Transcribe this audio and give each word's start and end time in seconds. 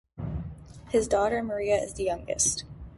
His 0.89 1.07
daughter 1.07 1.43
Maria 1.43 1.75
is 1.75 1.93
the 1.93 2.05
youngest. 2.05 2.63